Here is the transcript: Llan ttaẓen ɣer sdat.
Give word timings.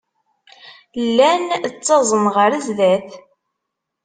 Llan 1.05 1.41
ttaẓen 1.71 2.23
ɣer 2.35 2.51
sdat. 2.67 3.09